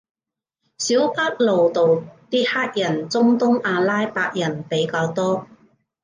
[0.79, 5.47] 小北路度啲黑人中東阿拉伯人比較多